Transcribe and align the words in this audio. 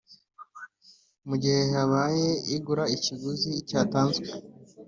Mu 1.27 1.35
gihe 1.41 1.61
habaye 1.73 2.29
igura 2.55 2.83
ikiguzi 2.95 3.51
cyatanzwe 3.69 4.27